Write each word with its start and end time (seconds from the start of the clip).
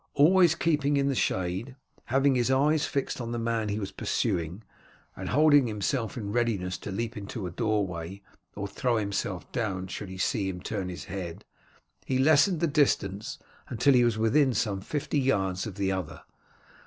Always 0.15 0.55
keeping 0.55 0.97
in 0.97 1.09
the 1.09 1.13
shade, 1.13 1.75
having 2.05 2.33
his 2.33 2.49
eyes 2.49 2.87
fixed 2.87 3.21
on 3.21 3.31
the 3.31 3.37
man 3.37 3.69
he 3.69 3.77
was 3.79 3.91
pursuing, 3.91 4.63
and 5.15 5.29
holding 5.29 5.67
himself 5.67 6.17
in 6.17 6.31
readiness 6.31 6.79
to 6.79 6.89
leap 6.91 7.15
into 7.15 7.45
a 7.45 7.51
doorway 7.51 8.23
or 8.55 8.67
throw 8.67 8.97
himself 8.97 9.51
down 9.51 9.85
should 9.85 10.09
he 10.09 10.17
see 10.17 10.49
him 10.49 10.59
turn 10.59 10.89
his 10.89 11.03
head, 11.03 11.45
he 12.03 12.17
lessened 12.17 12.61
the 12.61 12.65
distance 12.65 13.37
until 13.67 13.93
he 13.93 14.03
was 14.03 14.17
within 14.17 14.55
some 14.55 14.81
fifty 14.81 15.19
yards 15.19 15.67
of 15.67 15.75
the 15.75 15.91
other. 15.91 16.23